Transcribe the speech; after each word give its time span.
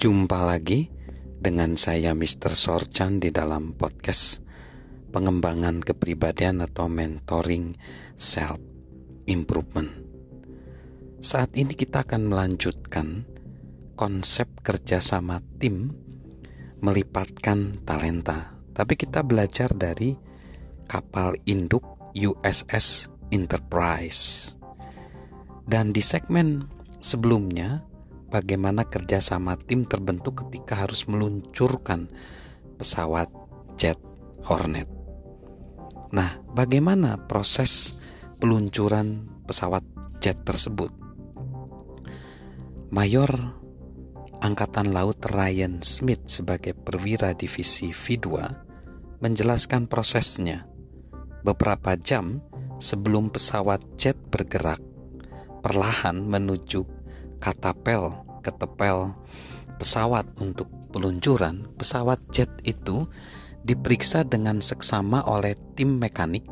Jumpa 0.00 0.48
lagi 0.48 0.88
dengan 1.20 1.76
saya 1.76 2.16
Mr. 2.16 2.56
Sorchan 2.56 3.20
di 3.20 3.28
dalam 3.28 3.76
podcast 3.76 4.40
pengembangan 5.12 5.84
kepribadian 5.84 6.64
atau 6.64 6.88
mentoring 6.88 7.76
self 8.16 8.56
improvement. 9.28 9.92
Saat 11.20 11.52
ini 11.60 11.76
kita 11.76 12.08
akan 12.08 12.32
melanjutkan 12.32 13.28
konsep 13.92 14.48
kerjasama 14.64 15.44
tim 15.60 15.92
melipatkan 16.80 17.84
talenta. 17.84 18.56
Tapi 18.72 18.96
kita 18.96 19.20
belajar 19.20 19.68
dari 19.76 20.16
kapal 20.88 21.36
induk 21.44 21.84
USS 22.16 23.12
Enterprise. 23.28 24.56
Dan 25.68 25.92
di 25.92 26.00
segmen 26.00 26.64
sebelumnya 27.04 27.89
bagaimana 28.30 28.86
kerjasama 28.86 29.58
tim 29.58 29.82
terbentuk 29.84 30.46
ketika 30.46 30.78
harus 30.86 31.04
meluncurkan 31.10 32.08
pesawat 32.78 33.28
jet 33.76 33.98
Hornet. 34.46 34.88
Nah, 36.14 36.40
bagaimana 36.56 37.28
proses 37.28 37.94
peluncuran 38.40 39.28
pesawat 39.44 39.84
jet 40.22 40.40
tersebut? 40.46 40.88
Mayor 42.90 43.60
Angkatan 44.40 44.96
Laut 44.96 45.20
Ryan 45.20 45.84
Smith 45.84 46.24
sebagai 46.24 46.72
perwira 46.72 47.36
divisi 47.36 47.92
V2 47.92 48.26
menjelaskan 49.20 49.84
prosesnya. 49.84 50.64
Beberapa 51.44 51.92
jam 52.00 52.40
sebelum 52.80 53.28
pesawat 53.28 53.84
jet 54.00 54.16
bergerak 54.32 54.80
perlahan 55.60 56.24
menuju 56.24 56.99
katapel 57.40 58.30
ketepel 58.40 59.12
pesawat 59.76 60.28
untuk 60.40 60.68
peluncuran, 60.92 61.64
pesawat 61.76 62.20
jet 62.32 62.50
itu 62.66 63.08
diperiksa 63.64 64.26
dengan 64.26 64.60
seksama 64.60 65.24
oleh 65.24 65.56
tim 65.76 66.00
mekanik 66.00 66.44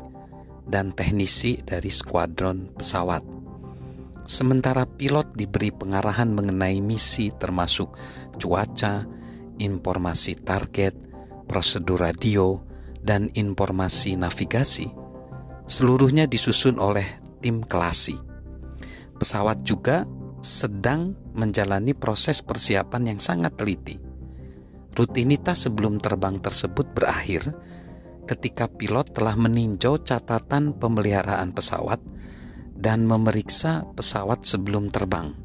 dan 0.69 0.93
teknisi 0.93 1.61
dari 1.65 1.89
skuadron 1.89 2.73
pesawat. 2.77 3.25
Sementara 4.29 4.85
pilot 4.85 5.33
diberi 5.33 5.73
pengarahan 5.73 6.29
mengenai 6.29 6.77
misi 6.85 7.33
termasuk 7.33 7.97
cuaca, 8.37 9.09
informasi 9.57 10.37
target, 10.37 10.93
prosedur 11.49 12.05
radio, 12.05 12.61
dan 13.01 13.33
informasi 13.33 14.13
navigasi. 14.13 14.93
Seluruhnya 15.65 16.29
disusun 16.29 16.77
oleh 16.77 17.05
tim 17.41 17.65
kelasi. 17.65 18.21
Pesawat 19.17 19.65
juga 19.65 20.05
sedang 20.39 21.15
menjalani 21.35 21.91
proses 21.91 22.39
persiapan 22.39 23.15
yang 23.15 23.19
sangat 23.19 23.55
teliti. 23.59 23.99
Rutinitas 24.95 25.67
sebelum 25.67 25.99
terbang 25.99 26.39
tersebut 26.39 26.91
berakhir 26.91 27.55
ketika 28.27 28.67
pilot 28.67 29.15
telah 29.15 29.33
meninjau 29.33 29.99
catatan 30.01 30.75
pemeliharaan 30.75 31.55
pesawat 31.55 31.99
dan 32.75 33.03
memeriksa 33.03 33.87
pesawat 33.95 34.47
sebelum 34.47 34.87
terbang. 34.87 35.35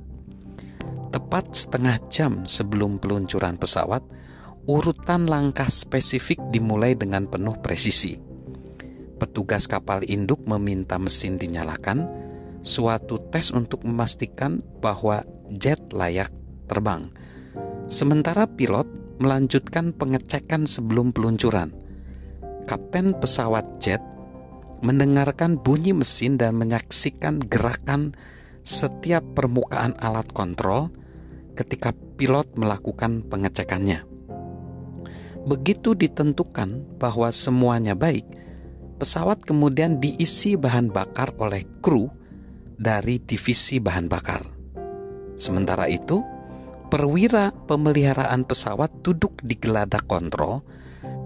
Tepat 1.10 1.54
setengah 1.54 1.96
jam 2.10 2.42
sebelum 2.42 2.98
peluncuran 2.98 3.54
pesawat, 3.54 4.02
urutan 4.66 5.30
langkah 5.30 5.70
spesifik 5.70 6.38
dimulai 6.50 6.98
dengan 6.98 7.30
penuh 7.30 7.54
presisi. 7.62 8.18
Petugas 9.14 9.70
kapal 9.70 10.02
induk 10.10 10.42
meminta 10.42 10.98
mesin 10.98 11.38
dinyalakan 11.38 12.23
suatu 12.64 13.20
tes 13.28 13.52
untuk 13.52 13.84
memastikan 13.84 14.64
bahwa 14.80 15.20
jet 15.52 15.78
layak 15.92 16.32
terbang. 16.66 17.12
Sementara 17.86 18.48
pilot 18.48 18.88
melanjutkan 19.20 19.92
pengecekan 19.92 20.64
sebelum 20.64 21.12
peluncuran. 21.12 21.70
Kapten 22.64 23.12
pesawat 23.20 23.78
jet 23.78 24.00
mendengarkan 24.80 25.60
bunyi 25.60 25.92
mesin 25.92 26.40
dan 26.40 26.56
menyaksikan 26.56 27.38
gerakan 27.44 28.16
setiap 28.64 29.20
permukaan 29.36 29.92
alat 30.00 30.26
kontrol 30.32 30.88
ketika 31.52 31.92
pilot 32.16 32.48
melakukan 32.56 33.20
pengecekannya. 33.28 34.08
Begitu 35.44 35.92
ditentukan 35.92 36.96
bahwa 36.96 37.28
semuanya 37.28 37.92
baik, 37.92 38.24
pesawat 38.96 39.44
kemudian 39.44 40.00
diisi 40.00 40.56
bahan 40.56 40.88
bakar 40.88 41.36
oleh 41.36 41.60
kru 41.84 42.08
dari 42.78 43.22
divisi 43.22 43.78
bahan 43.78 44.06
bakar. 44.06 44.42
Sementara 45.34 45.90
itu, 45.90 46.22
perwira 46.90 47.50
pemeliharaan 47.66 48.46
pesawat 48.46 49.02
duduk 49.02 49.42
di 49.42 49.58
geladak 49.58 50.06
kontrol 50.06 50.62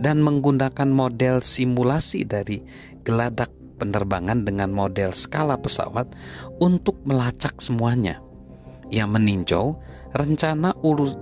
dan 0.00 0.22
menggunakan 0.24 0.88
model 0.88 1.44
simulasi 1.44 2.24
dari 2.24 2.64
geladak 3.04 3.52
penerbangan 3.78 4.42
dengan 4.42 4.74
model 4.74 5.14
skala 5.14 5.60
pesawat 5.60 6.10
untuk 6.58 6.98
melacak 7.06 7.58
semuanya. 7.62 8.18
Yang 8.88 9.08
meninjau 9.12 9.66
rencana 10.16 10.72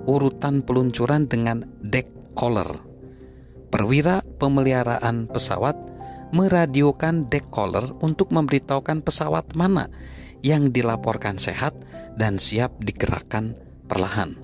urutan 0.07 0.63
peluncuran 0.63 1.27
dengan 1.27 1.67
deck 1.83 2.07
collar. 2.39 2.69
Perwira 3.67 4.23
pemeliharaan 4.39 5.27
pesawat 5.27 5.75
meradiokan 6.35 7.31
decoller 7.31 7.91
untuk 8.03 8.35
memberitahukan 8.35 9.03
pesawat 9.03 9.55
mana 9.55 9.91
yang 10.43 10.71
dilaporkan 10.71 11.39
sehat 11.39 11.75
dan 12.15 12.39
siap 12.39 12.75
digerakkan 12.83 13.59
perlahan. 13.91 14.39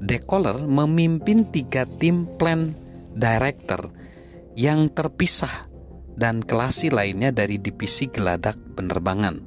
Decoller 0.00 0.64
memimpin 0.64 1.44
tiga 1.48 1.84
tim 1.84 2.24
plan 2.40 2.72
director 3.12 3.92
yang 4.56 4.88
terpisah 4.88 5.68
dan 6.16 6.40
kelasi 6.40 6.88
lainnya 6.88 7.32
dari 7.32 7.60
divisi 7.60 8.08
geladak 8.08 8.56
penerbangan. 8.76 9.44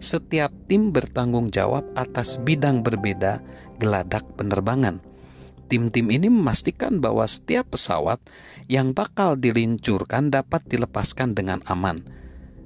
Setiap 0.00 0.50
tim 0.70 0.94
bertanggung 0.94 1.52
jawab 1.52 1.84
atas 1.92 2.40
bidang 2.40 2.80
berbeda 2.80 3.44
geladak 3.76 4.24
penerbangan 4.38 5.09
tim-tim 5.70 6.10
ini 6.10 6.26
memastikan 6.26 6.98
bahwa 6.98 7.22
setiap 7.30 7.78
pesawat 7.78 8.18
yang 8.66 8.90
bakal 8.90 9.38
diluncurkan 9.38 10.34
dapat 10.34 10.66
dilepaskan 10.66 11.38
dengan 11.38 11.62
aman, 11.70 12.02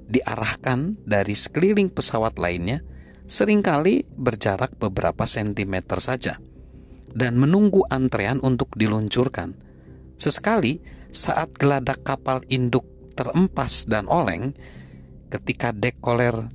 diarahkan 0.09 0.97
dari 1.05 1.37
sekeliling 1.37 1.93
pesawat 1.93 2.41
lainnya, 2.41 2.81
sering 3.29 3.61
kali 3.61 4.09
berjarak 4.17 4.73
beberapa 4.81 5.29
sentimeter 5.29 6.01
saja, 6.01 6.41
dan 7.13 7.37
menunggu 7.37 7.85
antrean 7.93 8.41
untuk 8.41 8.73
diluncurkan. 8.73 9.53
Sesekali, 10.17 10.81
saat 11.13 11.53
geladak 11.55 12.01
kapal 12.01 12.41
induk 12.49 12.89
terempas 13.13 13.85
dan 13.85 14.09
oleng, 14.09 14.57
ketika 15.29 15.69
dekoler 15.71 16.49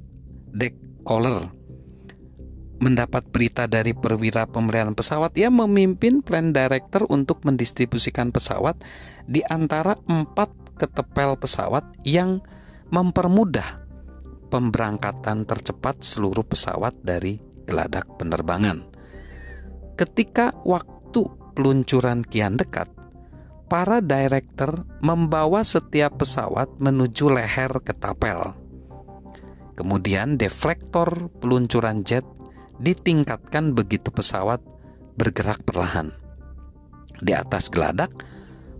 dekoler 0.50 1.59
mendapat 2.80 3.28
berita 3.28 3.68
dari 3.68 3.92
perwira 3.92 4.48
pemeliharaan 4.48 4.96
pesawat, 4.96 5.36
ia 5.36 5.52
memimpin 5.52 6.24
plan 6.24 6.50
director 6.50 7.04
untuk 7.12 7.44
mendistribusikan 7.44 8.32
pesawat 8.32 8.80
di 9.28 9.44
antara 9.46 10.00
empat 10.08 10.80
ketepel 10.80 11.36
pesawat 11.36 11.84
yang 12.08 12.40
mempermudah 12.88 13.84
pemberangkatan 14.48 15.44
tercepat 15.44 16.00
seluruh 16.00 16.42
pesawat 16.42 16.96
dari 17.04 17.38
geladak 17.68 18.08
penerbangan. 18.16 18.82
Ketika 19.94 20.56
waktu 20.64 21.28
peluncuran 21.52 22.24
kian 22.24 22.56
dekat, 22.56 22.88
para 23.70 24.02
director 24.02 24.82
membawa 24.98 25.62
setiap 25.62 26.18
pesawat 26.18 26.66
menuju 26.82 27.30
leher 27.30 27.70
ketapel. 27.84 28.58
Kemudian 29.78 30.34
deflektor 30.34 31.30
peluncuran 31.38 32.02
jet 32.02 32.26
ditingkatkan 32.80 33.76
begitu 33.76 34.08
pesawat 34.08 34.64
bergerak 35.20 35.60
perlahan. 35.68 36.10
Di 37.20 37.36
atas 37.36 37.68
geladak, 37.68 38.10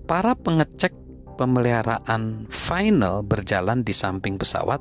para 0.09 0.33
pengecek 0.33 0.97
pemeliharaan 1.37 2.49
final 2.49 3.21
berjalan 3.21 3.85
di 3.85 3.93
samping 3.93 4.41
pesawat 4.41 4.81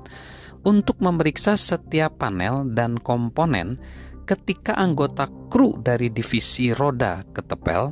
untuk 0.64 1.00
memeriksa 1.00 1.56
setiap 1.56 2.20
panel 2.20 2.68
dan 2.72 3.00
komponen 3.00 3.80
ketika 4.28 4.76
anggota 4.76 5.28
kru 5.48 5.80
dari 5.80 6.12
divisi 6.12 6.76
roda 6.76 7.24
ketepel 7.32 7.92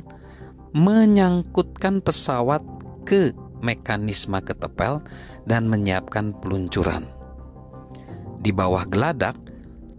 menyangkutkan 0.76 2.04
pesawat 2.04 2.60
ke 3.08 3.32
mekanisme 3.64 4.36
ketepel 4.44 5.00
dan 5.48 5.66
menyiapkan 5.66 6.36
peluncuran. 6.38 7.08
Di 8.38 8.54
bawah 8.54 8.86
geladak, 8.86 9.34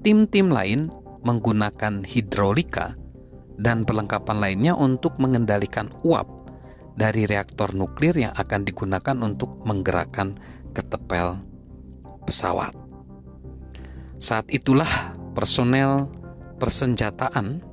tim-tim 0.05 0.47
lain 0.47 0.87
menggunakan 1.24 2.07
hidrolika 2.07 2.95
dan 3.60 3.83
perlengkapan 3.83 4.38
lainnya 4.39 4.74
untuk 4.74 5.19
mengendalikan 5.19 5.92
uap 6.07 6.27
dari 6.95 7.27
reaktor 7.27 7.75
nuklir 7.75 8.16
yang 8.16 8.36
akan 8.36 8.63
digunakan 8.63 9.16
untuk 9.24 9.60
menggerakkan 9.63 10.36
ketepel 10.71 11.39
pesawat. 12.27 12.75
Saat 14.19 14.51
itulah 14.51 15.16
personel 15.31 16.12
persenjataan 16.60 17.63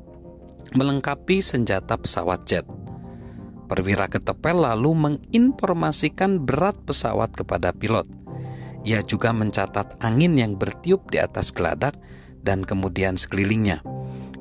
melengkapi 0.75 1.43
senjata 1.43 1.99
pesawat 1.99 2.47
jet. 2.47 2.67
Perwira 3.67 4.07
ketepel 4.07 4.63
lalu 4.63 4.95
menginformasikan 4.95 6.39
berat 6.47 6.79
pesawat 6.87 7.35
kepada 7.35 7.75
pilot. 7.75 8.07
Ia 8.87 9.03
juga 9.03 9.35
mencatat 9.35 9.99
angin 9.99 10.39
yang 10.39 10.55
bertiup 10.55 11.11
di 11.11 11.19
atas 11.19 11.51
geladak 11.51 11.99
dan 12.47 12.63
kemudian 12.63 13.19
sekelilingnya. 13.19 13.83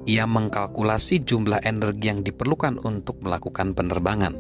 Ia 0.06 0.30
mengkalkulasi 0.30 1.26
jumlah 1.26 1.66
energi 1.66 2.14
yang 2.14 2.22
diperlukan 2.22 2.78
untuk 2.86 3.26
melakukan 3.26 3.74
penerbangan. 3.74 4.38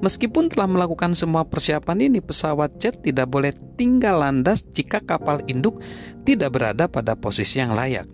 Meskipun 0.00 0.48
telah 0.48 0.68
melakukan 0.68 1.12
semua 1.12 1.44
persiapan 1.44 2.08
ini, 2.08 2.24
pesawat 2.24 2.80
jet 2.80 3.04
tidak 3.04 3.28
boleh 3.28 3.52
tinggal 3.76 4.24
landas 4.24 4.64
jika 4.64 5.04
kapal 5.04 5.44
induk 5.44 5.84
tidak 6.24 6.56
berada 6.56 6.88
pada 6.88 7.12
posisi 7.12 7.60
yang 7.60 7.76
layak. 7.76 8.08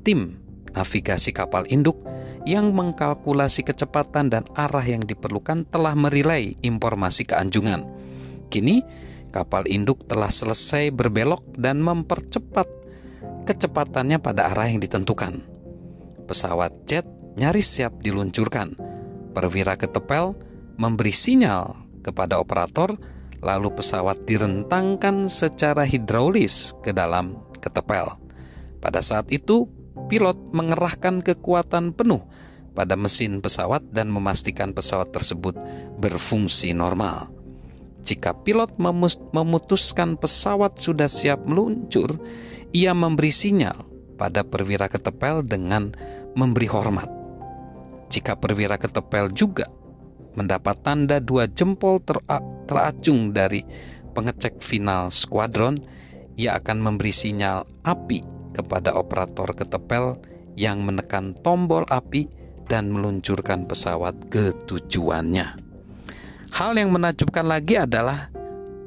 Tim 0.00 0.42
navigasi 0.72 1.30
kapal 1.36 1.68
induk 1.68 2.00
yang 2.48 2.74
mengkalkulasi 2.74 3.62
kecepatan 3.62 4.32
dan 4.32 4.42
arah 4.58 4.82
yang 4.82 5.04
diperlukan 5.04 5.68
telah 5.68 5.94
merilai 5.94 6.58
informasi 6.64 7.28
keanjungan. 7.28 7.86
Kini, 8.50 8.82
kapal 9.30 9.64
induk 9.70 10.04
telah 10.10 10.28
selesai 10.28 10.90
berbelok 10.90 11.44
dan 11.54 11.78
mempercepat 11.80 12.66
kecepatannya 13.44 14.18
pada 14.22 14.50
arah 14.50 14.70
yang 14.70 14.78
ditentukan. 14.82 15.42
Pesawat 16.26 16.86
jet 16.86 17.06
nyaris 17.36 17.68
siap 17.68 18.00
diluncurkan. 18.00 18.76
Perwira 19.32 19.76
ketepel 19.76 20.36
memberi 20.76 21.12
sinyal 21.12 21.76
kepada 22.04 22.36
operator, 22.40 22.96
lalu 23.42 23.72
pesawat 23.74 24.22
direntangkan 24.28 25.26
secara 25.30 25.86
hidraulis 25.86 26.76
ke 26.84 26.94
dalam 26.94 27.38
ketepel. 27.62 28.18
Pada 28.82 28.98
saat 28.98 29.30
itu, 29.30 29.70
pilot 30.10 30.36
mengerahkan 30.50 31.22
kekuatan 31.22 31.94
penuh 31.94 32.22
pada 32.72 32.96
mesin 32.96 33.38
pesawat 33.38 33.84
dan 33.92 34.08
memastikan 34.08 34.72
pesawat 34.72 35.12
tersebut 35.12 35.54
berfungsi 36.00 36.72
normal. 36.72 37.28
Jika 38.02 38.34
pilot 38.42 38.82
memutuskan 39.30 40.18
pesawat 40.18 40.82
sudah 40.82 41.06
siap 41.06 41.46
meluncur, 41.46 42.18
ia 42.72 42.96
memberi 42.96 43.28
sinyal 43.28 43.76
pada 44.16 44.40
perwira 44.44 44.88
ketepel 44.88 45.44
dengan 45.44 45.92
memberi 46.32 46.68
hormat. 46.72 47.08
Jika 48.08 48.36
perwira 48.40 48.80
ketepel 48.80 49.28
juga 49.32 49.68
mendapat 50.32 50.80
tanda 50.80 51.20
dua 51.20 51.44
jempol 51.44 52.00
teracung 52.64 53.36
dari 53.36 53.60
pengecek 54.16 54.64
final 54.64 55.12
skuadron, 55.12 55.76
ia 56.40 56.56
akan 56.56 56.80
memberi 56.80 57.12
sinyal 57.12 57.68
api 57.84 58.24
kepada 58.56 58.96
operator 58.96 59.52
ketepel 59.52 60.16
yang 60.56 60.80
menekan 60.84 61.36
tombol 61.44 61.84
api 61.92 62.28
dan 62.68 62.88
meluncurkan 62.88 63.68
pesawat 63.68 64.16
ke 64.32 64.56
tujuannya. 64.64 65.60
Hal 66.52 66.72
yang 66.76 66.92
menakjubkan 66.92 67.44
lagi 67.44 67.80
adalah 67.80 68.31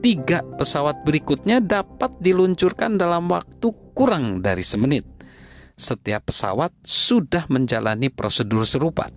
tiga 0.06 0.46
pesawat 0.62 1.02
berikutnya 1.02 1.66
dapat 1.66 2.14
diluncurkan 2.22 3.02
dalam 3.02 3.26
waktu 3.26 3.74
kurang 3.98 4.46
dari 4.46 4.62
semenit. 4.62 5.02
Setiap 5.74 6.30
pesawat 6.30 6.70
sudah 6.86 7.50
menjalani 7.50 8.14
prosedur 8.14 8.70
serupa, 8.70 9.10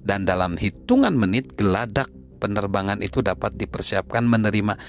dan 0.00 0.24
dalam 0.24 0.56
hitungan 0.56 1.12
menit 1.12 1.52
geladak 1.52 2.08
penerbangan 2.40 3.04
itu 3.04 3.20
dapat 3.20 3.60
dipersiapkan 3.60 4.24
menerima 4.24 4.80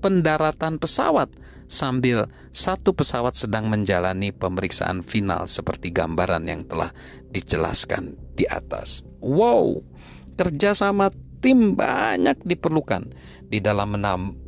pendaratan 0.00 0.80
pesawat 0.80 1.28
sambil 1.68 2.32
satu 2.56 2.96
pesawat 2.96 3.36
sedang 3.36 3.68
menjalani 3.68 4.32
pemeriksaan 4.32 5.04
final 5.04 5.44
seperti 5.44 5.92
gambaran 5.92 6.48
yang 6.48 6.64
telah 6.64 6.88
dijelaskan 7.28 8.16
di 8.32 8.48
atas. 8.48 9.04
Wow, 9.20 9.84
kerjasama 10.40 11.12
tim 11.42 11.74
banyak 11.74 12.38
diperlukan 12.46 13.10
di 13.50 13.58
dalam 13.58 13.98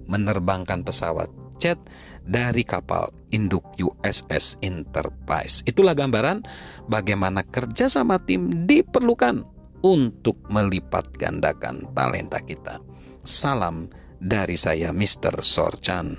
menerbangkan 0.06 0.86
pesawat 0.86 1.28
jet 1.58 1.76
dari 2.24 2.62
kapal 2.62 3.10
induk 3.34 3.66
USS 3.76 4.62
Enterprise. 4.62 5.66
Itulah 5.66 5.92
gambaran 5.92 6.46
bagaimana 6.86 7.42
kerjasama 7.44 8.22
tim 8.22 8.64
diperlukan 8.64 9.44
untuk 9.84 10.40
melipat 10.48 11.12
gandakan 11.20 11.84
talenta 11.92 12.40
kita. 12.40 12.80
Salam 13.20 13.92
dari 14.16 14.56
saya, 14.56 14.94
Mr. 14.94 15.44
Sorchan. 15.44 16.16